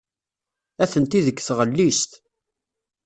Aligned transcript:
Atenti 0.83 1.19
deg 1.25 1.37
tɣellist. 1.41 2.11